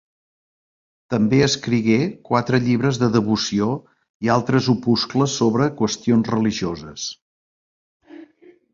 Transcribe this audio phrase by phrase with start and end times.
[1.13, 1.97] També escrigué
[2.29, 3.69] quatre llibres de devoció
[4.29, 7.09] i altres opuscles sobre qüestions religioses.